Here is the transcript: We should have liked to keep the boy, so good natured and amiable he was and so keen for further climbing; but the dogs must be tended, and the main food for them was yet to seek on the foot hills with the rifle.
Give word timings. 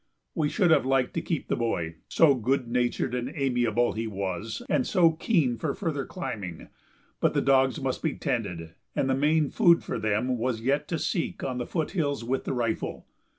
We 0.33 0.49
should 0.49 0.71
have 0.71 0.83
liked 0.83 1.13
to 1.13 1.21
keep 1.21 1.47
the 1.47 1.55
boy, 1.55 1.97
so 2.09 2.33
good 2.33 2.67
natured 2.67 3.13
and 3.13 3.31
amiable 3.35 3.91
he 3.93 4.07
was 4.07 4.63
and 4.67 4.87
so 4.87 5.11
keen 5.11 5.57
for 5.59 5.75
further 5.75 6.07
climbing; 6.07 6.69
but 7.19 7.35
the 7.35 7.39
dogs 7.41 7.79
must 7.79 8.01
be 8.01 8.15
tended, 8.15 8.73
and 8.95 9.07
the 9.07 9.13
main 9.13 9.51
food 9.51 9.83
for 9.83 9.99
them 9.99 10.39
was 10.39 10.59
yet 10.61 10.87
to 10.87 10.97
seek 10.97 11.43
on 11.43 11.59
the 11.59 11.67
foot 11.67 11.91
hills 11.91 12.23
with 12.23 12.45
the 12.45 12.53
rifle. 12.53 13.05